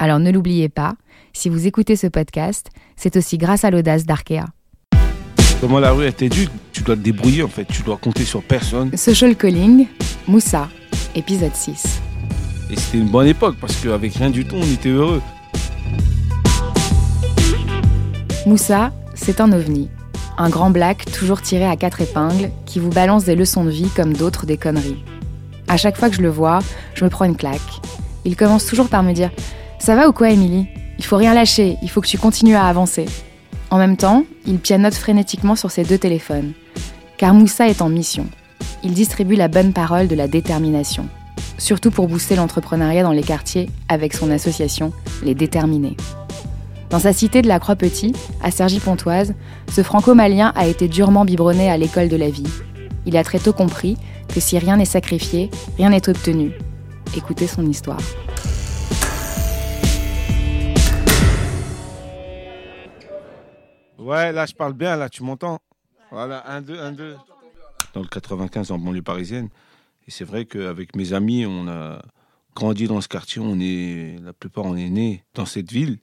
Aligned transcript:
Alors 0.00 0.20
ne 0.20 0.30
l'oubliez 0.30 0.68
pas, 0.68 0.94
si 1.32 1.48
vous 1.48 1.66
écoutez 1.66 1.96
ce 1.96 2.06
podcast, 2.06 2.68
c'est 2.94 3.16
aussi 3.16 3.36
grâce 3.36 3.64
à 3.64 3.70
l'audace 3.72 4.06
d'Arkea. 4.06 4.44
Comment 5.60 5.80
la 5.80 5.90
rue 5.90 6.06
était 6.06 6.28
dure, 6.28 6.48
tu 6.72 6.82
dois 6.82 6.94
te 6.94 7.00
débrouiller 7.00 7.42
en 7.42 7.48
fait, 7.48 7.64
tu 7.64 7.82
dois 7.82 7.96
compter 7.96 8.24
sur 8.24 8.44
personne. 8.44 8.96
Social 8.96 9.34
Calling, 9.34 9.88
Moussa, 10.28 10.68
épisode 11.16 11.52
6. 11.52 12.00
Et 12.70 12.76
c'était 12.76 12.98
une 12.98 13.08
bonne 13.08 13.26
époque 13.26 13.56
parce 13.60 13.74
qu'avec 13.74 14.14
rien 14.14 14.30
du 14.30 14.44
tout, 14.44 14.54
on 14.54 14.72
était 14.72 14.90
heureux. 14.90 15.20
Moussa, 18.46 18.92
c'est 19.14 19.40
un 19.40 19.50
ovni. 19.50 19.90
Un 20.36 20.48
grand 20.48 20.70
black 20.70 21.10
toujours 21.10 21.42
tiré 21.42 21.64
à 21.64 21.74
quatre 21.74 22.00
épingles 22.00 22.52
qui 22.66 22.78
vous 22.78 22.90
balance 22.90 23.24
des 23.24 23.34
leçons 23.34 23.64
de 23.64 23.70
vie 23.70 23.88
comme 23.96 24.12
d'autres 24.12 24.46
des 24.46 24.58
conneries. 24.58 25.02
À 25.66 25.76
chaque 25.76 25.96
fois 25.96 26.08
que 26.08 26.14
je 26.14 26.22
le 26.22 26.30
vois, 26.30 26.60
je 26.94 27.04
me 27.04 27.10
prends 27.10 27.24
une 27.24 27.36
claque. 27.36 27.80
Il 28.24 28.36
commence 28.36 28.64
toujours 28.64 28.88
par 28.88 29.02
me 29.02 29.12
dire 29.12 29.30
Ça 29.78 29.94
va 29.94 30.08
ou 30.08 30.12
quoi, 30.12 30.30
Émilie? 30.30 30.66
Il 30.98 31.04
faut 31.04 31.16
rien 31.16 31.34
lâcher, 31.34 31.76
il 31.82 31.90
faut 31.90 32.00
que 32.00 32.08
tu 32.08 32.18
continues 32.18 32.56
à 32.56 32.66
avancer. 32.66 33.06
En 33.70 33.78
même 33.78 33.96
temps, 33.96 34.24
il 34.46 34.58
pianote 34.58 34.94
frénétiquement 34.94 35.54
sur 35.56 35.70
ses 35.70 35.84
deux 35.84 35.98
téléphones. 35.98 36.52
Car 37.16 37.34
Moussa 37.34 37.68
est 37.68 37.80
en 37.80 37.88
mission. 37.88 38.26
Il 38.82 38.92
distribue 38.92 39.36
la 39.36 39.48
bonne 39.48 39.72
parole 39.72 40.08
de 40.08 40.14
la 40.14 40.28
détermination. 40.28 41.06
Surtout 41.58 41.90
pour 41.90 42.08
booster 42.08 42.36
l'entrepreneuriat 42.36 43.02
dans 43.02 43.12
les 43.12 43.22
quartiers 43.22 43.68
avec 43.88 44.14
son 44.14 44.30
association 44.30 44.92
Les 45.22 45.34
Déterminés. 45.34 45.96
Dans 46.90 46.98
sa 46.98 47.12
cité 47.12 47.42
de 47.42 47.48
la 47.48 47.60
Croix-Petit, 47.60 48.14
à 48.42 48.50
Cergy-Pontoise, 48.50 49.34
ce 49.70 49.82
franco-malien 49.82 50.52
a 50.56 50.66
été 50.66 50.88
durement 50.88 51.24
biberonné 51.24 51.70
à 51.70 51.76
l'école 51.76 52.08
de 52.08 52.16
la 52.16 52.30
vie. 52.30 52.46
Il 53.06 53.16
a 53.16 53.24
très 53.24 53.38
tôt 53.38 53.52
compris 53.52 53.96
que 54.32 54.40
si 54.40 54.58
rien 54.58 54.76
n'est 54.76 54.84
sacrifié, 54.84 55.50
rien 55.76 55.90
n'est 55.90 56.08
obtenu. 56.08 56.52
Écoutez 57.16 57.46
son 57.46 57.66
histoire. 57.66 58.00
Ouais, 64.08 64.32
là 64.32 64.46
je 64.46 64.54
parle 64.54 64.72
bien, 64.72 64.96
là 64.96 65.10
tu 65.10 65.22
m'entends 65.22 65.60
Voilà, 66.10 66.42
1, 66.50 66.62
2, 66.62 66.80
1, 66.80 66.92
2. 66.92 67.16
Dans 67.92 68.00
le 68.00 68.06
95 68.06 68.70
en 68.70 68.78
banlieue 68.78 69.02
parisienne. 69.02 69.50
Et 70.06 70.10
c'est 70.10 70.24
vrai 70.24 70.46
qu'avec 70.46 70.96
mes 70.96 71.12
amis, 71.12 71.44
on 71.44 71.68
a 71.68 72.00
grandi 72.56 72.86
dans 72.86 73.02
ce 73.02 73.08
quartier, 73.08 73.42
on 73.42 73.60
est, 73.60 74.16
la 74.22 74.32
plupart 74.32 74.64
on 74.64 74.76
est 74.76 74.88
nés 74.88 75.24
dans 75.34 75.44
cette 75.44 75.70
ville. 75.70 75.98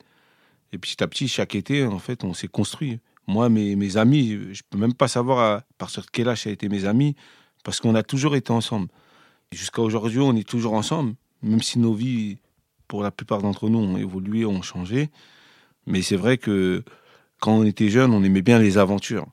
Et 0.71 0.77
petit 0.77 1.01
à 1.01 1.07
petit, 1.07 1.27
chaque 1.27 1.55
été, 1.55 1.83
en 1.83 1.97
fait, 1.97 2.23
on 2.23 2.35
s'est 2.35 2.47
construit. 2.47 2.99
Moi, 3.25 3.49
mes, 3.49 3.75
mes 3.75 3.97
amis, 3.97 4.53
je 4.53 4.61
peux 4.69 4.77
même 4.77 4.93
pas 4.93 5.07
savoir 5.07 5.39
à 5.39 5.63
partir 5.79 6.03
de 6.03 6.09
quel 6.11 6.29
âge 6.29 6.43
ça 6.43 6.51
a 6.51 6.53
été 6.53 6.69
mes 6.69 6.85
amis, 6.85 7.15
parce 7.63 7.79
qu'on 7.79 7.95
a 7.95 8.03
toujours 8.03 8.35
été 8.35 8.51
ensemble. 8.51 8.87
Jusqu'à 9.51 9.81
aujourd'hui, 9.81 10.19
on 10.19 10.35
est 10.35 10.47
toujours 10.47 10.73
ensemble, 10.73 11.15
même 11.41 11.63
si 11.63 11.79
nos 11.79 11.95
vies, 11.95 12.37
pour 12.87 13.01
la 13.01 13.09
plupart 13.09 13.41
d'entre 13.41 13.67
nous, 13.67 13.79
ont 13.79 13.97
évolué, 13.97 14.45
ont 14.45 14.61
changé. 14.61 15.09
Mais 15.87 16.03
c'est 16.03 16.17
vrai 16.17 16.37
que 16.37 16.83
quand 17.45 17.53
on 17.53 17.63
était 17.63 17.89
jeune, 17.89 18.11
on 18.11 18.23
aimait 18.23 18.41
bien 18.41 18.57
les 18.57 18.79
aventures. 18.79 19.27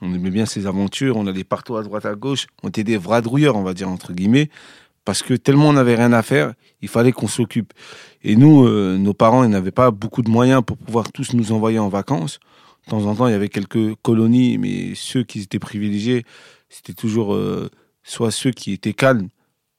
On 0.00 0.14
aimait 0.14 0.30
bien 0.30 0.46
ces 0.46 0.66
aventures, 0.66 1.18
on 1.18 1.26
allait 1.26 1.44
partout 1.44 1.76
à 1.76 1.82
droite 1.82 2.06
à 2.06 2.14
gauche, 2.14 2.46
on 2.62 2.68
était 2.68 2.82
des 2.82 2.96
vadrouilleurs, 2.96 3.56
on 3.56 3.62
va 3.62 3.74
dire, 3.74 3.90
entre 3.90 4.14
guillemets, 4.14 4.48
parce 5.04 5.22
que 5.22 5.34
tellement 5.34 5.68
on 5.68 5.74
n'avait 5.74 5.94
rien 5.94 6.14
à 6.14 6.22
faire, 6.22 6.54
il 6.80 6.88
fallait 6.88 7.12
qu'on 7.12 7.28
s'occupe. 7.28 7.74
Et 8.22 8.36
nous, 8.36 8.64
euh, 8.64 8.96
nos 8.96 9.12
parents, 9.12 9.44
ils 9.44 9.50
n'avaient 9.50 9.70
pas 9.70 9.90
beaucoup 9.90 10.22
de 10.22 10.30
moyens 10.30 10.62
pour 10.64 10.78
pouvoir 10.78 11.12
tous 11.12 11.34
nous 11.34 11.52
envoyer 11.52 11.78
en 11.78 11.90
vacances. 11.90 12.40
De 12.86 12.90
temps 12.92 13.04
en 13.04 13.14
temps, 13.14 13.28
il 13.28 13.32
y 13.32 13.34
avait 13.34 13.50
quelques 13.50 13.96
colonies, 13.96 14.56
mais 14.56 14.94
ceux 14.94 15.22
qui 15.22 15.40
étaient 15.40 15.58
privilégiés, 15.58 16.24
c'était 16.70 16.94
toujours 16.94 17.34
euh, 17.34 17.68
soit 18.02 18.30
ceux 18.30 18.50
qui 18.50 18.72
étaient 18.72 18.94
calmes, 18.94 19.28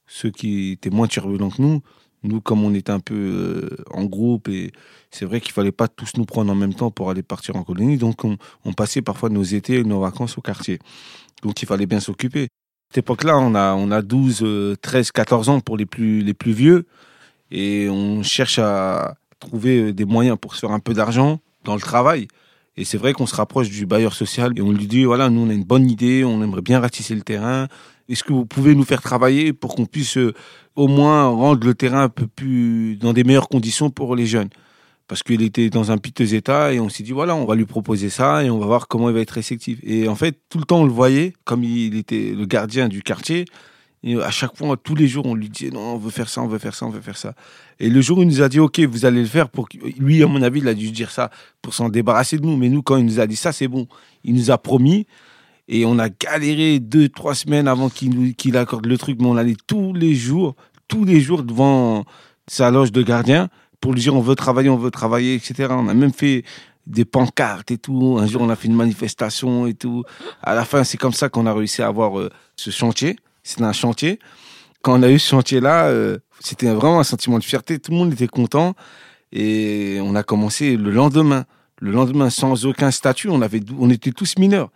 ceux 0.06 0.29
qui 0.29 0.73
étaient 0.73 0.91
moins 0.91 1.07
turbulents 1.07 1.50
que 1.50 1.63
nous, 1.63 1.81
nous, 2.24 2.41
comme 2.41 2.63
on 2.63 2.74
était 2.74 2.91
un 2.91 3.00
peu 3.00 3.16
euh, 3.16 3.84
en 3.91 4.06
groupe, 4.06 4.50
et 4.50 4.72
c'est 5.12 5.25
vrai 5.25 5.40
qu'il 5.40 5.52
fallait 5.52 5.72
pas 5.72 5.88
tous 5.88 6.12
nous 6.18 6.25
prendre 6.25 6.52
en 6.52 6.56
même 6.56 6.74
temps 6.74 6.91
pour 6.91 7.09
aller 7.09 7.24
partir 7.24 7.56
en 7.56 7.63
colonie, 7.63 7.97
donc 7.97 8.24
on, 8.24 8.38
passait 8.74 9.02
parfois 9.02 9.30
nos 9.30 9.44
étés 9.44 9.75
et 9.75 9.84
nos 9.84 10.02
vacances 10.02 10.38
au 10.38 10.41
quartier. 10.41 10.80
Donc 11.44 11.62
il 11.62 11.66
fallait 11.66 11.85
bien 11.85 12.00
s'occuper. 12.00 12.44
À 12.44 12.47
cette 12.90 13.00
époque-là, 13.00 13.38
on 13.38 13.56
a, 13.56 13.74
on 13.74 13.91
a 13.91 14.02
12, 14.02 14.78
13, 14.81 15.12
14 15.12 15.50
ans 15.50 15.59
pour 15.59 15.78
les 15.78 15.85
plus, 15.85 16.22
les 16.22 16.34
plus 16.34 16.52
vieux, 16.52 16.85
et 17.52 17.90
on 17.90 18.24
cherche 18.24 18.59
à 18.59 19.16
trouver 19.40 19.94
des 19.94 20.06
moyens 20.06 20.38
pour 20.40 20.56
se 20.56 20.59
faire 20.59 20.72
un 20.72 20.80
peu 20.80 20.94
d'argent 20.94 21.40
dans 21.63 21.75
le 21.75 21.81
travail. 21.81 22.28
Et 22.80 22.86
c'est 22.86 22.97
vrai 22.97 23.13
qu'on 23.13 23.25
se 23.25 23.36
rapproche 23.36 23.69
du 23.69 23.86
bailleur 23.86 24.13
social 24.13 24.53
et 24.56 24.62
on 24.62 24.72
lui 24.72 24.88
dit, 24.88 25.03
voilà, 25.03 25.30
nous 25.30 25.41
on 25.41 25.50
a 25.50 25.53
une 25.53 25.66
bonne 25.66 25.90
idée, 25.90 26.24
on 26.24 26.41
aimerait 26.41 26.62
bien 26.62 26.80
ratisser 26.80 27.13
le 27.13 27.22
terrain. 27.22 27.68
Est-ce 28.09 28.23
que 28.23 28.33
vous 28.33 28.45
pouvez 28.45 28.73
nous 28.73 28.83
faire 28.83 29.03
travailler 29.03 29.53
pour 29.53 29.75
qu'on 29.75 29.85
puisse 29.85 30.17
euh, 30.17 30.33
au 30.75 30.87
moins 30.87 31.27
rendre 31.27 31.65
le 31.65 31.75
terrain 31.75 32.03
un 32.03 32.09
peu 32.09 32.25
plus 32.25 32.97
dans 32.97 33.13
des 33.13 33.23
meilleures 33.23 33.49
conditions 33.49 33.91
pour 33.91 34.15
les 34.15 34.25
jeunes? 34.25 34.49
Parce 35.07 35.21
qu'il 35.21 35.43
était 35.43 35.69
dans 35.69 35.91
un 35.91 35.97
piteux 35.97 36.33
état 36.33 36.73
et 36.73 36.79
on 36.79 36.89
s'est 36.89 37.03
dit 37.03 37.11
voilà 37.11 37.35
on 37.35 37.45
va 37.45 37.55
lui 37.55 37.65
proposer 37.65 38.09
ça 38.09 38.43
et 38.43 38.49
on 38.49 38.57
va 38.57 38.65
voir 38.65 38.87
comment 38.87 39.09
il 39.09 39.15
va 39.15 39.21
être 39.21 39.31
réceptif. 39.31 39.79
Et 39.83 40.07
en 40.07 40.15
fait 40.15 40.39
tout 40.49 40.57
le 40.57 40.65
temps 40.65 40.81
on 40.81 40.85
le 40.85 40.91
voyait 40.91 41.33
comme 41.45 41.63
il 41.63 41.95
était 41.95 42.33
le 42.35 42.45
gardien 42.45 42.87
du 42.87 43.03
quartier 43.03 43.45
et 44.03 44.15
à 44.21 44.31
chaque 44.31 44.55
fois 44.55 44.77
tous 44.77 44.95
les 44.95 45.07
jours 45.07 45.25
on 45.25 45.35
lui 45.35 45.49
disait 45.49 45.71
non 45.71 45.95
on 45.95 45.97
veut 45.97 46.11
faire 46.11 46.29
ça 46.29 46.41
on 46.41 46.47
veut 46.47 46.59
faire 46.59 46.75
ça 46.75 46.85
on 46.85 46.89
veut 46.89 47.01
faire 47.01 47.17
ça. 47.17 47.33
Et 47.79 47.89
le 47.89 48.01
jour 48.01 48.19
où 48.19 48.21
il 48.21 48.27
nous 48.27 48.41
a 48.41 48.49
dit 48.49 48.59
ok 48.59 48.79
vous 48.81 49.05
allez 49.05 49.21
le 49.21 49.27
faire 49.27 49.49
pour 49.49 49.67
lui 49.97 50.23
à 50.23 50.27
mon 50.27 50.41
avis 50.41 50.59
il 50.59 50.67
a 50.67 50.73
dû 50.73 50.91
dire 50.91 51.11
ça 51.11 51.29
pour 51.61 51.73
s'en 51.73 51.89
débarrasser 51.89 52.37
de 52.37 52.45
nous. 52.45 52.55
Mais 52.55 52.69
nous 52.69 52.81
quand 52.81 52.97
il 52.97 53.05
nous 53.05 53.19
a 53.19 53.27
dit 53.27 53.35
ça 53.35 53.51
c'est 53.51 53.67
bon. 53.67 53.87
Il 54.23 54.35
nous 54.35 54.51
a 54.51 54.57
promis 54.57 55.05
et 55.69 55.85
on 55.85 56.00
a 56.00 56.09
galéré 56.09 56.80
deux, 56.80 57.09
trois 57.09 57.35
semaines 57.35 57.68
avant 57.68 57.90
qu'il 57.90 58.57
accorde 58.57 58.88
le 58.88 58.97
truc, 58.97 59.19
mais 59.22 59.28
on 59.28 59.38
allait 59.38 59.56
tous 59.68 59.94
les 59.94 60.16
jours, 60.16 60.56
tous 60.88 61.06
les 61.06 61.22
jours 61.22 61.44
devant 61.44 62.06
sa 62.47 62.72
loge 62.72 62.91
de 62.91 63.03
gardien 63.03 63.50
pour 63.80 63.94
lui 63.94 64.02
dire 64.02 64.16
on 64.16 64.19
veut 64.19 64.35
travailler, 64.35 64.69
on 64.69 64.78
veut 64.78 64.90
travailler, 64.90 65.35
etc. 65.35 65.68
On 65.69 65.88
a 65.88 65.94
même 65.94 66.12
fait 66.12 66.44
des 66.88 67.06
pancartes 67.06 67.69
et 67.69 67.78
tout. 67.78 68.18
Un 68.19 68.25
jour, 68.25 68.41
on 68.41 68.50
a 68.50 68.56
fait 68.56 68.68
une 68.68 68.75
manifestation 68.75 69.68
et 69.68 69.75
tout. 69.75 70.03
À 70.41 70.56
la 70.56 70.66
fin, 70.66 70.84
c'est 70.84 70.97
comme 70.97 71.13
ça 71.13 71.30
qu'on 71.30 71.46
a 71.46 71.53
réussi 71.53 71.84
à 71.84 71.88
avoir 71.88 72.19
euh, 72.19 72.31
ce 72.56 72.72
chantier. 72.72 73.18
C'était 73.44 73.63
un 73.63 73.72
chantier. 73.72 74.18
Quand 74.81 75.00
on 75.00 75.03
a 75.03 75.09
eu 75.12 75.19
ce 75.19 75.30
chantier-là, 75.30 75.86
euh, 75.86 76.18
c'était 76.40 76.74
vraiment 76.74 77.00
un 77.00 77.03
sentiment 77.03 77.38
de 77.38 77.44
fierté. 77.44 77.78
Tout 77.78 77.91
le 77.91 77.97
monde 77.97 78.13
était 78.13 78.28
content. 78.28 78.74
Et 79.31 80.00
on 80.01 80.16
a 80.16 80.24
commencé 80.24 80.78
le 80.78 80.90
lendemain. 80.90 81.46
Le 81.80 81.91
lendemain, 81.91 82.31
sans 82.31 82.66
aucun 82.66 82.90
statut, 82.90 83.30
on, 83.30 83.44
avait, 83.44 83.62
on 83.78 83.91
était 83.91 84.12
tous 84.12 84.40
mineurs. 84.40 84.72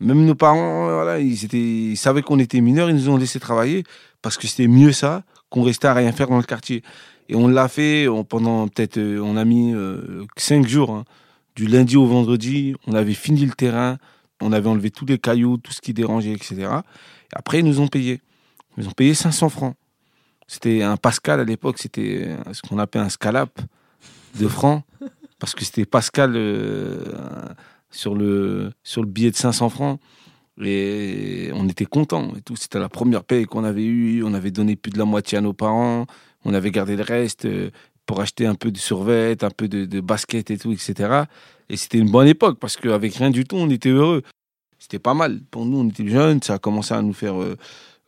Même 0.00 0.24
nos 0.24 0.34
parents, 0.34 0.84
voilà, 0.84 1.18
ils, 1.18 1.44
étaient, 1.44 1.58
ils 1.58 1.96
savaient 1.96 2.22
qu'on 2.22 2.38
était 2.38 2.60
mineurs, 2.60 2.88
ils 2.88 2.96
nous 2.96 3.08
ont 3.08 3.16
laissé 3.16 3.40
travailler 3.40 3.84
parce 4.22 4.36
que 4.36 4.46
c'était 4.46 4.68
mieux 4.68 4.92
ça 4.92 5.24
qu'on 5.50 5.62
restait 5.62 5.88
à 5.88 5.94
rien 5.94 6.12
faire 6.12 6.28
dans 6.28 6.36
le 6.36 6.44
quartier. 6.44 6.82
Et 7.28 7.34
on 7.34 7.48
l'a 7.48 7.68
fait 7.68 8.06
pendant 8.28 8.68
peut-être, 8.68 8.98
on 8.98 9.36
a 9.36 9.44
mis 9.44 9.74
euh, 9.74 10.24
cinq 10.36 10.66
jours, 10.66 10.90
hein. 10.90 11.04
du 11.56 11.66
lundi 11.66 11.96
au 11.96 12.06
vendredi. 12.06 12.74
On 12.86 12.94
avait 12.94 13.14
fini 13.14 13.44
le 13.44 13.52
terrain, 13.52 13.98
on 14.40 14.52
avait 14.52 14.68
enlevé 14.68 14.90
tous 14.90 15.04
les 15.04 15.18
cailloux, 15.18 15.58
tout 15.58 15.72
ce 15.72 15.80
qui 15.80 15.92
dérangeait, 15.92 16.32
etc. 16.32 16.54
Et 16.56 17.36
après, 17.36 17.58
ils 17.58 17.64
nous 17.64 17.80
ont 17.80 17.88
payé. 17.88 18.20
Ils 18.76 18.84
nous 18.84 18.88
ont 18.88 18.92
payé 18.92 19.14
500 19.14 19.48
francs. 19.48 19.74
C'était 20.46 20.82
un 20.82 20.96
Pascal 20.96 21.40
à 21.40 21.44
l'époque, 21.44 21.78
c'était 21.78 22.34
ce 22.52 22.62
qu'on 22.62 22.78
appelait 22.78 23.02
un 23.02 23.10
scalap 23.10 23.60
de 24.38 24.48
francs, 24.48 24.82
parce 25.38 25.54
que 25.54 25.64
c'était 25.64 25.84
Pascal. 25.84 26.32
Euh, 26.36 27.04
sur 27.90 28.14
le, 28.14 28.70
sur 28.82 29.02
le 29.02 29.08
billet 29.08 29.30
de 29.30 29.36
500 29.36 29.68
francs. 29.68 30.00
Et 30.60 31.50
on 31.54 31.68
était 31.68 31.84
contents 31.84 32.32
et 32.36 32.40
tout. 32.40 32.56
C'était 32.56 32.78
la 32.78 32.88
première 32.88 33.24
paye 33.24 33.44
qu'on 33.44 33.64
avait 33.64 33.84
eue. 33.84 34.24
On 34.24 34.34
avait 34.34 34.50
donné 34.50 34.76
plus 34.76 34.90
de 34.90 34.98
la 34.98 35.04
moitié 35.04 35.38
à 35.38 35.40
nos 35.40 35.52
parents. 35.52 36.06
On 36.44 36.54
avait 36.54 36.70
gardé 36.70 36.96
le 36.96 37.02
reste 37.02 37.44
euh, 37.44 37.70
pour 38.06 38.20
acheter 38.20 38.46
un 38.46 38.54
peu 38.54 38.70
de 38.70 38.78
survêt, 38.78 39.42
un 39.44 39.50
peu 39.50 39.68
de, 39.68 39.84
de 39.84 40.00
basket 40.00 40.50
et 40.50 40.58
tout, 40.58 40.72
etc. 40.72 41.24
Et 41.68 41.76
c'était 41.76 41.98
une 41.98 42.10
bonne 42.10 42.26
époque 42.26 42.58
parce 42.58 42.76
qu'avec 42.76 43.14
rien 43.14 43.30
du 43.30 43.44
tout, 43.44 43.56
on 43.56 43.70
était 43.70 43.90
heureux. 43.90 44.22
C'était 44.78 44.98
pas 44.98 45.14
mal. 45.14 45.40
Pour 45.50 45.66
nous, 45.66 45.78
on 45.78 45.88
était 45.88 46.06
jeunes. 46.06 46.42
Ça 46.42 46.54
a 46.54 46.58
commencé 46.58 46.94
à 46.94 47.02
nous 47.02 47.12
faire 47.12 47.40
euh, 47.40 47.56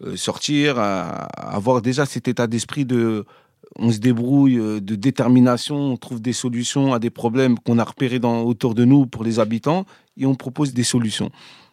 euh, 0.03 0.17
sortir, 0.17 0.79
à 0.79 1.27
avoir 1.55 1.83
déjà 1.83 2.07
cet 2.07 2.27
état 2.27 2.47
d'esprit 2.47 2.85
de 2.85 3.25
on 3.77 3.91
se 3.91 3.99
débrouille 3.99 4.59
euh, 4.59 4.81
de 4.81 4.95
détermination, 4.95 5.77
on 5.77 5.97
trouve 5.97 6.21
des 6.21 6.33
solutions 6.33 6.93
à 6.93 6.99
des 6.99 7.11
problèmes 7.11 7.59
qu'on 7.59 7.79
a 7.79 7.85
repérés 7.85 8.21
autour 8.23 8.75
de 8.75 8.85
nous 8.85 9.07
pour 9.07 9.25
les 9.25 9.39
habitants 9.39 9.87
et 10.17 10.27
on 10.27 10.35
propose 10.35 10.75
des 10.75 10.83
solutions. 10.83 11.31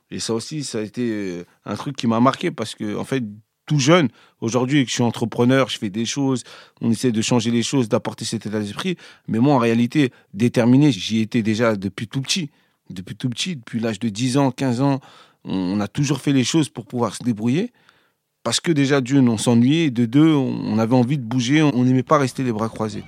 Et 0.09 0.19
ça 0.19 0.33
aussi, 0.33 0.63
ça 0.63 0.79
a 0.79 0.81
été 0.81 1.09
euh, 1.09 1.45
un 1.65 1.75
truc 1.75 1.95
qui 1.95 2.07
m'a 2.07 2.19
marqué 2.19 2.51
parce 2.51 2.75
que, 2.75 2.95
en 2.95 3.03
fait, 3.03 3.23
tout 3.65 3.79
jeune. 3.79 4.07
Aujourd'hui, 4.39 4.85
je 4.87 4.91
suis 4.91 5.03
entrepreneur, 5.03 5.69
je 5.69 5.77
fais 5.77 5.89
des 5.89 6.05
choses, 6.05 6.43
on 6.79 6.89
essaie 6.89 7.11
de 7.11 7.21
changer 7.21 7.51
les 7.51 7.63
choses, 7.63 7.89
d'apporter 7.89 8.23
cet 8.23 8.45
état 8.45 8.59
d'esprit. 8.59 8.95
Mais 9.27 9.39
moi, 9.39 9.55
en 9.55 9.57
réalité, 9.59 10.11
déterminé, 10.33 10.91
j'y 10.91 11.19
étais 11.19 11.43
déjà 11.43 11.75
depuis 11.75 12.07
tout 12.07 12.21
petit. 12.21 12.49
Depuis 12.89 13.15
tout 13.15 13.29
petit, 13.29 13.57
depuis 13.57 13.81
l'âge 13.81 13.99
de 13.99 14.07
10 14.07 14.37
ans, 14.37 14.51
15 14.51 14.79
ans, 14.79 15.01
on 15.43 15.79
a 15.81 15.89
toujours 15.89 16.21
fait 16.21 16.31
les 16.31 16.45
choses 16.45 16.69
pour 16.69 16.85
pouvoir 16.85 17.15
se 17.15 17.23
débrouiller. 17.23 17.73
Parce 18.47 18.61
que 18.61 18.71
déjà, 18.71 19.01
d'une, 19.01 19.27
on 19.27 19.37
s'ennuyait, 19.37 19.91
de 19.91 20.05
deux, 20.05 20.33
on 20.33 20.79
avait 20.79 20.95
envie 20.95 21.17
de 21.17 21.23
bouger, 21.25 21.61
on 21.61 21.83
n'aimait 21.83 22.01
pas 22.01 22.17
rester 22.17 22.43
les 22.43 22.53
bras 22.53 22.69
croisés. 22.69 23.03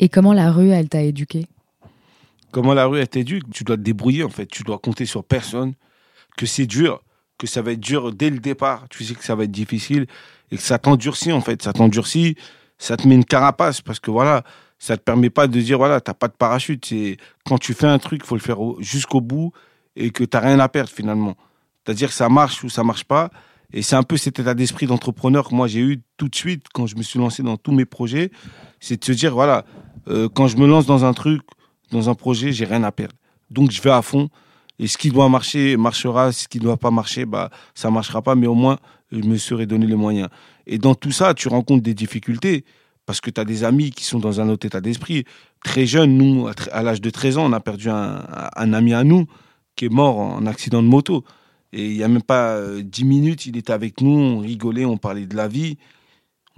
Et 0.00 0.08
comment 0.08 0.32
la 0.32 0.50
rue, 0.50 0.70
elle 0.70 0.88
t'a 0.88 1.02
éduqué? 1.02 1.46
Comment 2.50 2.74
la 2.74 2.86
rue, 2.86 2.98
elle 2.98 3.08
t'éduque? 3.08 3.48
Tu 3.52 3.62
dois 3.62 3.76
te 3.76 3.82
débrouiller, 3.82 4.24
en 4.24 4.30
fait. 4.30 4.46
Tu 4.46 4.64
dois 4.64 4.80
compter 4.80 5.06
sur 5.06 5.22
personne. 5.22 5.74
Que 6.36 6.46
c'est 6.46 6.66
dur, 6.66 7.00
que 7.38 7.46
ça 7.46 7.62
va 7.62 7.70
être 7.70 7.80
dur 7.80 8.12
dès 8.12 8.30
le 8.30 8.40
départ. 8.40 8.86
Tu 8.90 9.04
sais 9.04 9.14
que 9.14 9.24
ça 9.24 9.36
va 9.36 9.44
être 9.44 9.52
difficile 9.52 10.08
et 10.50 10.56
que 10.56 10.62
ça 10.62 10.80
t'endurcit, 10.80 11.30
en 11.30 11.40
fait. 11.40 11.62
Ça 11.62 11.72
t'endurcit, 11.72 12.34
ça 12.76 12.96
te 12.96 13.06
met 13.06 13.14
une 13.14 13.24
carapace 13.24 13.80
parce 13.82 14.00
que 14.00 14.10
voilà, 14.10 14.42
ça 14.84 14.98
te 14.98 15.02
permet 15.02 15.30
pas 15.30 15.46
de 15.46 15.58
dire, 15.62 15.78
voilà, 15.78 16.02
t'as 16.02 16.12
pas 16.12 16.28
de 16.28 16.34
parachute. 16.34 16.84
C'est 16.84 17.16
quand 17.46 17.56
tu 17.56 17.72
fais 17.72 17.86
un 17.86 17.98
truc, 17.98 18.22
faut 18.22 18.34
le 18.34 18.42
faire 18.42 18.58
jusqu'au 18.80 19.22
bout 19.22 19.50
et 19.96 20.10
que 20.10 20.24
t'as 20.24 20.40
rien 20.40 20.60
à 20.60 20.68
perdre, 20.68 20.90
finalement. 20.90 21.36
C'est-à-dire 21.82 22.08
que 22.08 22.14
ça 22.14 22.28
marche 22.28 22.62
ou 22.64 22.68
ça 22.68 22.84
marche 22.84 23.04
pas. 23.04 23.30
Et 23.72 23.80
c'est 23.80 23.96
un 23.96 24.02
peu 24.02 24.18
cet 24.18 24.40
état 24.40 24.52
d'esprit 24.52 24.84
d'entrepreneur 24.84 25.48
que 25.48 25.54
moi 25.54 25.68
j'ai 25.68 25.80
eu 25.80 26.02
tout 26.18 26.28
de 26.28 26.34
suite 26.34 26.66
quand 26.74 26.86
je 26.86 26.96
me 26.96 27.02
suis 27.02 27.18
lancé 27.18 27.42
dans 27.42 27.56
tous 27.56 27.72
mes 27.72 27.86
projets. 27.86 28.30
C'est 28.78 29.00
de 29.00 29.04
se 29.06 29.12
dire, 29.12 29.32
voilà, 29.32 29.64
euh, 30.08 30.28
quand 30.28 30.48
je 30.48 30.58
me 30.58 30.66
lance 30.66 30.84
dans 30.84 31.06
un 31.06 31.14
truc, 31.14 31.40
dans 31.90 32.10
un 32.10 32.14
projet, 32.14 32.52
j'ai 32.52 32.66
rien 32.66 32.82
à 32.82 32.92
perdre. 32.92 33.14
Donc 33.48 33.70
je 33.70 33.80
vais 33.80 33.90
à 33.90 34.02
fond. 34.02 34.28
Et 34.78 34.86
ce 34.86 34.98
qui 34.98 35.08
doit 35.08 35.30
marcher, 35.30 35.78
marchera. 35.78 36.30
Ce 36.30 36.46
qui 36.46 36.58
ne 36.58 36.64
doit 36.64 36.76
pas 36.76 36.90
marcher, 36.90 37.24
bah, 37.24 37.48
ça 37.74 37.90
marchera 37.90 38.20
pas. 38.20 38.34
Mais 38.34 38.46
au 38.46 38.54
moins, 38.54 38.76
je 39.10 39.22
me 39.22 39.38
serai 39.38 39.64
donné 39.64 39.86
les 39.86 39.96
moyens. 39.96 40.28
Et 40.66 40.76
dans 40.76 40.94
tout 40.94 41.10
ça, 41.10 41.32
tu 41.32 41.48
rencontres 41.48 41.82
des 41.82 41.94
difficultés. 41.94 42.66
Parce 43.06 43.20
que 43.20 43.30
tu 43.30 43.40
as 43.40 43.44
des 43.44 43.64
amis 43.64 43.90
qui 43.90 44.04
sont 44.04 44.18
dans 44.18 44.40
un 44.40 44.48
autre 44.48 44.66
état 44.66 44.80
d'esprit. 44.80 45.24
Très 45.62 45.86
jeune, 45.86 46.16
nous, 46.16 46.48
à 46.72 46.82
l'âge 46.82 47.00
de 47.00 47.10
13 47.10 47.38
ans, 47.38 47.44
on 47.46 47.52
a 47.52 47.60
perdu 47.60 47.88
un, 47.90 48.72
ami 48.72 48.94
à 48.94 49.04
nous 49.04 49.26
qui 49.76 49.86
est 49.86 49.92
mort 49.92 50.18
en 50.18 50.46
accident 50.46 50.82
de 50.82 50.88
moto. 50.88 51.24
Et 51.72 51.90
il 51.90 51.96
n'y 51.96 52.02
a 52.02 52.08
même 52.08 52.22
pas 52.22 52.54
euh, 52.54 52.82
dix 52.82 53.04
minutes, 53.04 53.46
il 53.46 53.56
était 53.56 53.72
avec 53.72 54.00
nous, 54.00 54.12
on 54.12 54.38
rigolait, 54.38 54.84
on 54.84 54.96
parlait 54.96 55.26
de 55.26 55.36
la 55.36 55.48
vie, 55.48 55.76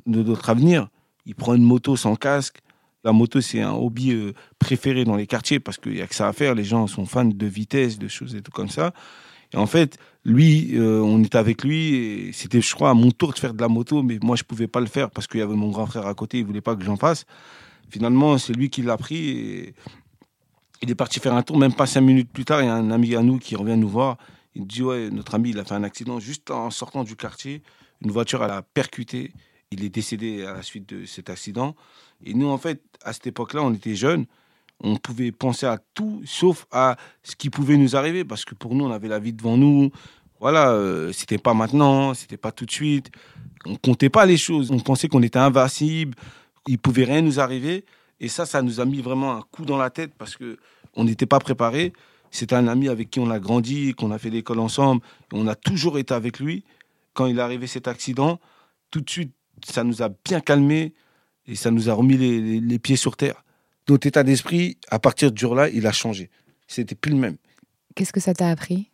de 0.05 0.23
notre 0.23 0.51
avenir. 0.51 0.89
Il 1.25 1.35
prend 1.35 1.55
une 1.55 1.63
moto 1.63 1.97
sans 1.97 2.17
casque, 2.17 2.59
la 3.07 3.13
moto, 3.13 3.41
c'est 3.41 3.63
un 3.63 3.73
hobby 3.73 4.11
euh, 4.11 4.33
préféré 4.59 5.05
dans 5.05 5.15
les 5.15 5.29
quartiers 5.29 5.61
parce 5.61 5.79
qu'il 5.79 5.93
n'y 5.93 6.01
a 6.01 6.09
que 6.09 6.15
ça 6.17 6.27
à 6.27 6.33
faire. 6.33 6.57
Les 6.57 6.65
gens 6.65 6.89
sont 6.89 7.07
fans 7.07 7.25
de 7.25 7.47
vitesse, 7.47 8.01
de 8.01 8.09
choses 8.09 8.35
et 8.35 8.43
tout 8.43 8.51
comme 8.51 8.69
ça. 8.69 8.93
En 9.57 9.67
fait, 9.67 9.99
lui, 10.25 10.77
euh, 10.77 11.01
on 11.01 11.23
était 11.23 11.39
avec 11.39 11.65
lui 11.65 12.31
c'était, 12.33 12.61
je 12.61 12.75
crois, 12.75 12.91
à 12.91 12.95
mon 12.95 13.11
tour 13.11 13.33
de 13.33 13.39
faire 13.39 13.55
de 13.55 13.61
la 13.61 13.69
moto, 13.69 14.03
mais 14.03 14.19
moi, 14.23 14.37
je 14.37 14.43
ne 14.43 14.47
pouvais 14.47 14.67
pas 14.67 14.81
le 14.81 14.87
faire 14.87 15.11
parce 15.11 15.27
qu'il 15.27 15.41
y 15.41 15.43
avait 15.43 15.55
mon 15.55 15.71
grand 15.71 15.87
frère 15.87 16.07
à 16.07 16.15
côté, 16.15 16.39
il 16.39 16.45
voulait 16.45 16.61
pas 16.61 16.77
que 16.77 16.85
j'en 16.85 16.97
fasse. 16.97 17.25
Finalement, 17.91 18.37
c'est 18.39 18.53
lui 18.53 18.69
qui 18.69 18.83
l'a 18.83 18.97
pris 18.97 19.29
et 19.29 19.75
il 20.83 20.91
est 20.91 20.95
parti 20.95 21.21
faire 21.21 21.35
un 21.35 21.43
tour. 21.43 21.59
Même 21.59 21.73
pas 21.73 21.87
cinq 21.87 22.03
minutes 22.03 22.31
plus 22.31 22.45
tard, 22.45 22.63
il 22.63 22.67
y 22.67 22.69
a 22.69 22.75
un 22.75 22.91
ami 22.91 23.15
à 23.15 23.23
nous 23.23 23.39
qui 23.39 23.57
revient 23.57 23.77
nous 23.77 23.89
voir. 23.89 24.19
Il 24.55 24.67
dit 24.67 24.83
Ouais, 24.83 25.11
notre 25.11 25.35
ami, 25.35 25.51
il 25.51 25.59
a 25.59 25.65
fait 25.65 25.75
un 25.75 25.85
accident 25.85 26.19
juste 26.19 26.51
en 26.51 26.71
sortant 26.71 27.05
du 27.05 27.17
quartier. 27.17 27.63
Une 28.03 28.11
voiture, 28.11 28.45
elle 28.45 28.51
a 28.51 28.63
percuté. 28.63 29.33
Il 29.71 29.85
est 29.85 29.89
décédé 29.89 30.45
à 30.45 30.53
la 30.53 30.63
suite 30.63 30.89
de 30.89 31.07
cet 31.07 31.31
accident. 31.31 31.75
Et 32.25 32.35
nous, 32.35 32.49
en 32.49 32.59
fait, 32.59 32.83
à 33.03 33.13
cette 33.13 33.27
époque-là, 33.27 33.63
on 33.63 33.73
était 33.73 33.95
jeunes. 33.95 34.27
On 34.81 34.97
pouvait 34.97 35.33
penser 35.33 35.67
à 35.67 35.79
tout 35.95 36.23
sauf 36.25 36.67
à 36.71 36.97
ce 37.23 37.35
qui 37.35 37.51
pouvait 37.51 37.77
nous 37.77 37.97
arriver 37.97 38.25
parce 38.25 38.45
que 38.45 38.55
pour 38.55 38.75
nous, 38.75 38.85
on 38.85 38.93
avait 38.93 39.09
la 39.09 39.19
vie 39.19 39.33
devant 39.33 39.57
nous. 39.57 39.91
Voilà, 40.39 40.71
euh, 40.71 41.13
c'était 41.13 41.39
pas 41.39 41.55
maintenant, 41.55 42.13
c'était 42.15 42.37
pas 42.37 42.53
tout 42.53 42.67
de 42.67 42.71
suite. 42.71 43.11
On 43.65 43.77
comptait 43.77 44.11
pas 44.11 44.27
les 44.27 44.37
choses. 44.37 44.71
On 44.71 44.79
pensait 44.79 45.09
qu'on 45.09 45.23
était 45.23 45.39
invincible, 45.39 46.15
il 46.67 46.79
pouvait 46.79 47.05
rien 47.05 47.23
nous 47.23 47.41
arriver. 47.41 47.85
Et 48.21 48.29
ça, 48.29 48.47
ça 48.47 48.63
nous 48.63 48.81
a 48.81 48.85
mis 48.85 49.01
vraiment 49.01 49.37
un 49.37 49.43
coup 49.51 49.65
dans 49.65 49.77
la 49.77 49.91
tête 49.91 50.13
parce 50.17 50.37
que 50.37 50.59
on 50.95 51.05
n'était 51.05 51.27
pas 51.27 51.39
préparé. 51.39 51.93
C'était 52.31 52.55
un 52.55 52.69
ami 52.69 52.89
avec 52.89 53.11
qui 53.11 53.21
on 53.21 53.31
a 53.31 53.39
grandi, 53.39 53.95
qu'on 53.95 54.11
a 54.11 54.19
fait 54.19 54.31
l'école 54.31 54.59
ensemble. 54.59 55.03
On 55.33 55.47
a 55.47 55.55
toujours 55.55 55.99
été 55.99 56.13
avec 56.15 56.39
lui. 56.39 56.65
Quand 57.15 57.27
il 57.27 57.39
est 57.39 57.43
arrivé 57.43 57.67
cet 57.67 57.89
accident, 57.89 58.41
tout 58.91 59.01
de 59.01 59.09
suite, 59.09 59.33
ça 59.65 59.85
nous 59.85 60.03
a 60.03 60.11
bien 60.25 60.41
calmé 60.41 60.93
et 61.47 61.55
ça 61.55 61.71
nous 61.71 61.89
a 61.89 61.95
remis 61.95 62.17
les, 62.17 62.79
pieds 62.79 62.97
sur 62.97 63.17
terre. 63.17 63.43
Notre 63.89 64.07
état 64.07 64.23
d'esprit, 64.23 64.79
à 64.91 64.99
partir 64.99 65.31
de 65.31 65.39
jour-là, 65.39 65.69
il 65.69 65.87
a 65.87 65.93
changé. 65.93 66.31
C'était 66.67 66.95
plus 66.95 67.13
le 67.13 67.19
même. 67.19 67.37
Qu'est-ce 67.95 68.13
que 68.13 68.21
ça 68.21 68.35
t'a 68.35 68.49
appris? 68.49 68.91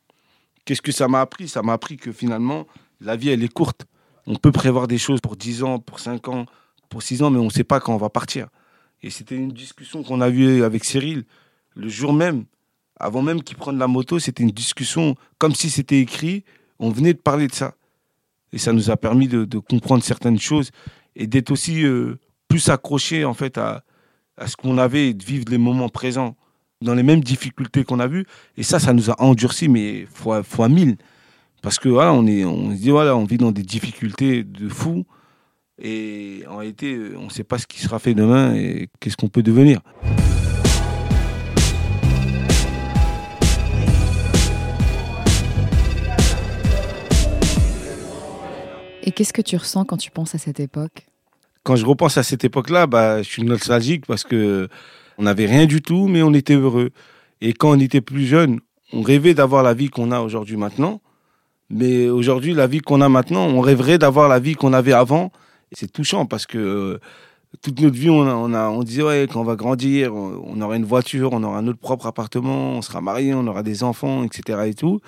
Qu'est-ce 0.65 0.83
que 0.83 0.93
ça 0.93 1.09
m'a 1.09 1.21
appris? 1.21 1.49
Ça 1.49 1.63
m'a 1.63 1.73
appris 1.73 1.97
que 1.97 2.13
finalement, 2.13 2.67
la 3.01 3.17
vie, 3.17 3.31
elle 3.31 3.43
est 3.43 3.53
courte. 3.53 3.87
On 4.27 4.37
peut 4.37 4.53
prévoir 4.53 4.87
des 4.87 4.99
choses 4.99 5.21
pour 5.21 5.37
10 5.37 5.63
ans, 5.63 5.79
pour 5.79 5.99
5 5.99 6.29
ans, 6.29 6.47
pour 6.89 7.03
6 7.03 7.23
ans, 7.23 7.31
mais 7.31 7.39
on 7.39 7.47
ne 7.47 7.51
sait 7.51 7.65
pas 7.65 7.81
quand 7.81 7.95
on 7.95 7.99
va 7.99 8.11
partir. 8.11 8.49
Et 9.03 9.11
c'était 9.11 9.35
une 9.35 9.51
discussion 9.51 10.03
qu'on 10.03 10.21
a 10.21 10.29
eue 10.29 10.63
avec 10.63 10.85
Cyril 10.85 11.25
le 11.75 11.89
jour 11.89 12.13
même. 12.13 12.45
Avant 12.97 13.23
même 13.23 13.43
qu'il 13.43 13.57
prenne 13.57 13.79
la 13.79 13.89
moto, 13.89 14.19
c'était 14.19 14.43
une 14.43 14.51
discussion 14.51 15.17
comme 15.39 15.55
si 15.55 15.71
c'était 15.71 15.99
écrit. 15.99 16.45
On 16.79 16.91
venait 16.91 17.15
de 17.15 17.19
parler 17.19 17.49
de 17.49 17.55
ça. 17.55 17.75
Et 18.53 18.59
ça 18.59 18.73
nous 18.73 18.91
a 18.91 18.97
permis 18.97 19.27
de, 19.27 19.59
comprendre 19.59 20.05
certaines 20.05 20.39
choses 20.39 20.71
et 21.17 21.27
d'être 21.27 21.51
aussi 21.51 21.85
euh, 21.85 22.21
plus 22.47 22.69
accroché 22.69 23.25
en 23.25 23.35
fait 23.35 23.59
à, 23.59 23.83
à 24.37 24.47
ce 24.47 24.57
qu'on 24.57 24.79
avait 24.79 25.15
de 25.15 25.25
vivre 25.25 25.45
les 25.51 25.59
moments 25.59 25.89
présents 25.89 26.37
dans 26.81 26.95
les 26.95 27.03
mêmes 27.03 27.23
difficultés 27.23 27.85
qu'on 27.85 28.01
a 28.01 28.07
vues. 28.07 28.27
Et 28.57 28.63
ça, 28.63 28.79
ça 28.79 28.93
nous 28.93 29.11
a 29.11 29.21
endurci, 29.23 29.69
mais 29.69 30.07
fois, 30.13 30.43
fois 30.43 30.69
mille. 30.69 30.97
Parce 31.63 31.79
que 31.79 31.89
voilà, 31.89 32.13
on, 32.13 32.27
est, 32.27 32.45
on 32.45 32.71
se 32.73 32.81
dit, 32.81 32.91
voilà, 32.91 33.17
on 33.17 33.25
vit 33.25 33.39
dans 33.39 33.53
des 33.53 33.63
difficultés 33.63 34.43
de 34.43 34.69
fou. 34.69 35.05
Et 35.81 36.45
en 36.49 36.59
réalité, 36.59 36.99
on 37.17 37.25
ne 37.25 37.31
sait 37.31 37.45
pas 37.45 37.59
ce 37.59 37.67
qui 37.67 37.81
sera 37.81 37.99
fait 37.99 38.15
demain 38.15 38.55
et 38.55 38.89
qu'est-ce 39.01 39.17
qu'on 39.17 39.29
peut 39.29 39.43
devenir. 39.43 39.81
Et 49.05 49.11
qu'est-ce 49.11 49.33
que 49.33 49.43
tu 49.43 49.57
ressens 49.57 49.85
quand 49.85 49.97
tu 49.97 50.11
penses 50.11 50.35
à 50.35 50.39
cette 50.39 50.61
époque? 50.61 51.12
Quand 51.65 51.77
je 51.77 51.87
repense 51.87 52.19
à 52.19 52.23
cette 52.23 52.45
époque-là, 52.45 52.87
bah, 52.87 53.23
je 53.23 53.29
suis 53.29 53.43
nostalgique 53.43 54.07
parce 54.07 54.25
que 54.25 54.69
on 55.19 55.25
n'avait 55.25 55.47
rien 55.47 55.67
du 55.67 55.83
tout, 55.83 56.09
mais 56.09 56.23
on 56.23 56.33
était 56.33 56.55
heureux. 56.55 56.91
Et 57.41 57.53
quand 57.53 57.71
on 57.71 57.81
était 57.81 58.01
plus 58.01 58.25
jeune, 58.25 58.61
on 58.93 59.03
rêvait 59.03 59.35
d'avoir 59.35 59.63
la 59.63 59.75
vie 59.75 59.89
qu'on 59.89 60.11
a 60.11 60.21
aujourd'hui 60.21 60.57
maintenant. 60.57 61.01
Mais 61.71 62.09
aujourd'hui, 62.09 62.55
la 62.55 62.67
vie 62.67 62.81
qu'on 62.81 63.01
a 63.01 63.09
maintenant, 63.09 63.47
on 63.47 63.61
rêverait 63.61 63.99
d'avoir 63.99 64.29
la 64.29 64.39
vie 64.39 64.55
qu'on 64.55 64.73
avait 64.73 64.93
avant. 64.93 65.33
C'est 65.73 65.91
touchant 65.91 66.27
parce 66.27 66.47
que 66.47 66.59
euh, 66.59 67.01
toute 67.63 67.81
notre 67.81 67.97
vie, 67.97 68.11
on, 68.11 68.53
a, 68.53 68.69
on 68.69 68.83
disait, 68.83 69.03
ouais, 69.03 69.29
quand 69.31 69.41
on 69.41 69.45
va 69.45 69.57
grandir, 69.57 70.15
on, 70.15 70.61
aura 70.61 70.77
une 70.77 70.85
voiture, 70.85 71.31
on 71.33 71.43
aura 71.43 71.63
notre 71.63 71.79
propre 71.79 72.07
appartement, 72.07 72.73
on 72.73 72.83
sera 72.83 73.01
marié, 73.01 73.33
on 73.35 73.47
aura 73.47 73.63
des 73.63 73.85
enfants, 73.85 74.23
etc. 74.25 74.61
Et 74.67 74.75
tout. 74.75 75.01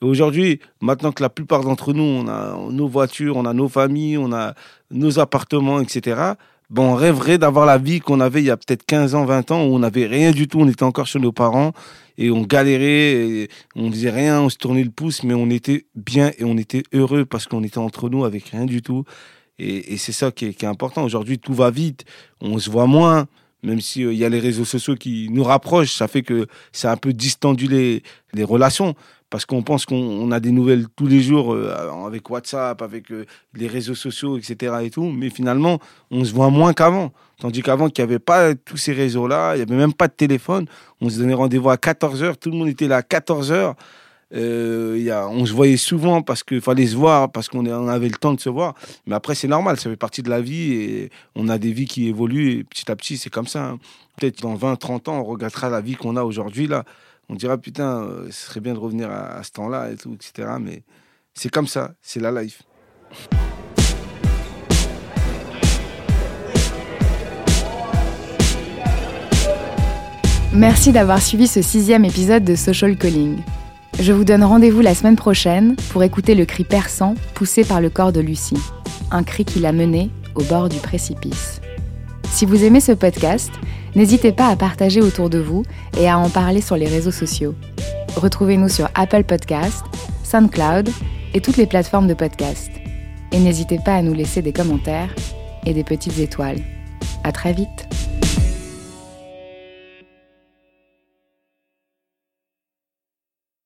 Aujourd'hui, 0.00 0.60
maintenant 0.80 1.10
que 1.10 1.22
la 1.22 1.28
plupart 1.28 1.64
d'entre 1.64 1.92
nous, 1.92 2.04
on 2.04 2.28
a 2.28 2.56
nos 2.70 2.86
voitures, 2.86 3.36
on 3.36 3.44
a 3.44 3.52
nos 3.52 3.68
familles, 3.68 4.16
on 4.16 4.32
a 4.32 4.54
nos 4.92 5.18
appartements, 5.18 5.80
etc., 5.80 6.34
bon, 6.70 6.92
on 6.92 6.94
rêverait 6.94 7.36
d'avoir 7.36 7.66
la 7.66 7.78
vie 7.78 7.98
qu'on 7.98 8.20
avait 8.20 8.40
il 8.40 8.46
y 8.46 8.50
a 8.50 8.56
peut-être 8.56 8.84
15 8.86 9.16
ans, 9.16 9.24
20 9.24 9.50
ans, 9.50 9.64
où 9.64 9.74
on 9.74 9.80
n'avait 9.80 10.06
rien 10.06 10.30
du 10.30 10.46
tout, 10.46 10.60
on 10.60 10.68
était 10.68 10.84
encore 10.84 11.08
chez 11.08 11.18
nos 11.18 11.32
parents, 11.32 11.72
et 12.16 12.30
on 12.30 12.42
galérait, 12.42 13.12
et 13.12 13.48
on 13.74 13.90
faisait 13.90 14.10
rien, 14.10 14.40
on 14.40 14.48
se 14.48 14.56
tournait 14.56 14.84
le 14.84 14.90
pouce, 14.90 15.24
mais 15.24 15.34
on 15.34 15.50
était 15.50 15.86
bien 15.96 16.30
et 16.38 16.44
on 16.44 16.56
était 16.56 16.84
heureux 16.92 17.24
parce 17.24 17.46
qu'on 17.46 17.64
était 17.64 17.78
entre 17.78 18.08
nous 18.08 18.24
avec 18.24 18.50
rien 18.50 18.66
du 18.66 18.82
tout. 18.82 19.04
Et, 19.58 19.96
c'est 19.96 20.12
ça 20.12 20.30
qui 20.30 20.44
est, 20.44 20.62
important. 20.62 21.02
Aujourd'hui, 21.02 21.40
tout 21.40 21.54
va 21.54 21.72
vite, 21.72 22.04
on 22.40 22.60
se 22.60 22.70
voit 22.70 22.86
moins 22.86 23.26
même 23.64 23.80
s'il 23.80 24.06
euh, 24.06 24.14
y 24.14 24.24
a 24.24 24.28
les 24.28 24.38
réseaux 24.38 24.64
sociaux 24.64 24.94
qui 24.94 25.28
nous 25.32 25.42
rapprochent, 25.42 25.92
ça 25.92 26.06
fait 26.06 26.22
que 26.22 26.46
c'est 26.70 26.86
un 26.86 26.96
peu 26.96 27.12
distendu 27.12 27.66
les 27.66 28.44
relations 28.44 28.94
parce 29.30 29.44
qu'on 29.44 29.62
pense 29.62 29.84
qu'on 29.84 30.30
a 30.30 30.40
des 30.40 30.52
nouvelles 30.52 30.86
tous 30.96 31.06
les 31.06 31.20
jours 31.20 31.52
euh, 31.52 32.06
avec 32.06 32.28
WhatsApp, 32.30 32.80
avec 32.80 33.10
euh, 33.10 33.26
les 33.54 33.66
réseaux 33.66 33.94
sociaux, 33.94 34.38
etc. 34.38 34.74
et 34.82 34.90
tout, 34.90 35.04
mais 35.04 35.30
finalement, 35.30 35.78
on 36.10 36.24
se 36.24 36.32
voit 36.32 36.50
moins 36.50 36.72
qu'avant. 36.72 37.12
Tandis 37.38 37.62
qu'avant, 37.62 37.88
qu'il 37.88 38.04
n'y 38.04 38.10
avait 38.10 38.18
pas 38.18 38.54
tous 38.54 38.76
ces 38.76 38.92
réseaux-là, 38.92 39.54
il 39.54 39.58
n'y 39.58 39.62
avait 39.62 39.76
même 39.76 39.92
pas 39.92 40.08
de 40.08 40.12
téléphone, 40.12 40.66
on 41.00 41.08
se 41.08 41.18
donnait 41.18 41.34
rendez-vous 41.34 41.70
à 41.70 41.76
14h, 41.76 42.36
tout 42.36 42.50
le 42.50 42.56
monde 42.56 42.68
était 42.68 42.88
là 42.88 42.96
à 42.96 43.02
14h. 43.02 43.74
Euh, 44.34 44.96
y 44.98 45.10
a, 45.10 45.26
on 45.26 45.46
se 45.46 45.54
voyait 45.54 45.78
souvent 45.78 46.20
parce 46.20 46.42
qu'il 46.42 46.60
fallait 46.60 46.86
se 46.86 46.96
voir, 46.96 47.32
parce 47.32 47.48
qu'on 47.48 47.64
avait 47.88 48.08
le 48.08 48.16
temps 48.16 48.34
de 48.34 48.40
se 48.40 48.48
voir. 48.48 48.74
Mais 49.06 49.14
après, 49.14 49.34
c'est 49.34 49.48
normal, 49.48 49.78
ça 49.78 49.88
fait 49.88 49.96
partie 49.96 50.22
de 50.22 50.28
la 50.28 50.40
vie 50.40 50.72
et 50.72 51.10
on 51.34 51.48
a 51.48 51.58
des 51.58 51.72
vies 51.72 51.86
qui 51.86 52.08
évoluent 52.08 52.50
et 52.58 52.64
petit 52.64 52.90
à 52.90 52.96
petit, 52.96 53.16
c'est 53.16 53.30
comme 53.30 53.46
ça. 53.46 53.64
Hein. 53.64 53.78
Peut-être 54.18 54.42
dans 54.42 54.54
20, 54.54 54.76
30 54.76 55.08
ans, 55.08 55.20
on 55.20 55.24
regrettera 55.24 55.70
la 55.70 55.80
vie 55.80 55.94
qu'on 55.94 56.16
a 56.16 56.24
aujourd'hui 56.24 56.66
là 56.66 56.84
on 57.28 57.34
dira 57.34 57.58
putain, 57.58 58.02
euh, 58.02 58.26
ce 58.30 58.46
serait 58.46 58.60
bien 58.60 58.74
de 58.74 58.78
revenir 58.78 59.10
à, 59.10 59.42
ce 59.42 59.50
temps-là 59.52 59.90
et 59.90 59.96
tout, 59.96 60.14
etc. 60.14 60.48
Mais 60.60 60.82
c'est 61.34 61.50
comme 61.50 61.66
ça, 61.66 61.92
c'est 62.02 62.20
la 62.20 62.42
life. 62.42 62.62
Merci 70.54 70.92
d'avoir 70.92 71.20
suivi 71.20 71.46
ce 71.46 71.62
sixième 71.62 72.04
épisode 72.04 72.42
de 72.42 72.56
Social 72.56 72.96
Calling. 72.96 73.38
Je 74.00 74.12
vous 74.12 74.24
donne 74.24 74.42
rendez-vous 74.42 74.80
la 74.80 74.94
semaine 74.94 75.16
prochaine 75.16 75.76
pour 75.90 76.02
écouter 76.02 76.34
le 76.34 76.46
cri 76.46 76.64
perçant 76.64 77.14
poussé 77.34 77.64
par 77.64 77.80
le 77.80 77.90
corps 77.90 78.12
de 78.12 78.20
Lucie, 78.20 78.60
un 79.10 79.22
cri 79.22 79.44
qui 79.44 79.60
l'a 79.60 79.72
mené 79.72 80.10
au 80.34 80.42
bord 80.44 80.68
du 80.68 80.78
précipice. 80.78 81.60
Si 82.30 82.46
vous 82.46 82.64
aimez 82.64 82.80
ce 82.80 82.92
podcast, 82.92 83.50
n'hésitez 83.94 84.32
pas 84.32 84.48
à 84.48 84.56
partager 84.56 85.00
autour 85.00 85.30
de 85.30 85.38
vous 85.38 85.64
et 85.98 86.08
à 86.08 86.18
en 86.18 86.30
parler 86.30 86.60
sur 86.60 86.76
les 86.76 86.88
réseaux 86.88 87.10
sociaux. 87.10 87.54
Retrouvez-nous 88.16 88.68
sur 88.68 88.88
Apple 88.94 89.24
Podcast, 89.24 89.84
SoundCloud 90.24 90.90
et 91.34 91.40
toutes 91.40 91.56
les 91.56 91.66
plateformes 91.66 92.08
de 92.08 92.14
podcast. 92.14 92.70
Et 93.32 93.38
n'hésitez 93.38 93.78
pas 93.78 93.94
à 93.94 94.02
nous 94.02 94.14
laisser 94.14 94.42
des 94.42 94.52
commentaires 94.52 95.14
et 95.66 95.74
des 95.74 95.84
petites 95.84 96.18
étoiles. 96.18 96.60
À 97.24 97.32
très 97.32 97.52
vite! 97.52 98.07